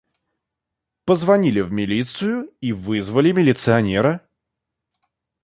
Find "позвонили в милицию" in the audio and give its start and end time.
1.05-2.51